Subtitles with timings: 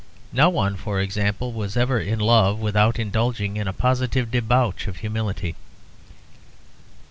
[0.33, 4.97] No one, for example, was ever in love without indulging in a positive debauch of
[5.05, 5.53] humility.